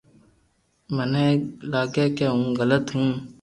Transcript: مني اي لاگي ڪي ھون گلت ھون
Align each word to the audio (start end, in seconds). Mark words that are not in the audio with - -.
مني 0.95 1.21
اي 1.27 1.33
لاگي 1.71 2.05
ڪي 2.17 2.25
ھون 2.31 2.41
گلت 2.59 2.85
ھون 2.93 3.07